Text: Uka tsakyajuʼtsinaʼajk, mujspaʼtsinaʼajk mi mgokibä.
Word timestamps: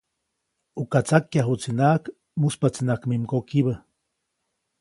Uka 0.81 0.99
tsakyajuʼtsinaʼajk, 1.07 2.03
mujspaʼtsinaʼajk 2.41 3.03
mi 3.09 3.15
mgokibä. 3.21 3.73